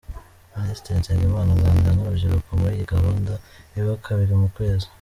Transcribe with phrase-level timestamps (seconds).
[0.63, 3.33] Minisitiri Nsengimana aganira n’urubyiruko muri iyi gahunda
[3.79, 4.87] iba kabiri mu kwezi.